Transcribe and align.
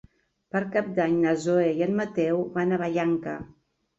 Per 0.53 0.59
Cap 0.75 0.87
d'Any 0.99 1.17
na 1.25 1.33
Zoè 1.43 1.67
i 1.81 1.85
en 1.87 1.93
Mateu 1.99 2.41
van 2.57 2.73
a 2.79 2.83
Vallanca. 2.85 3.37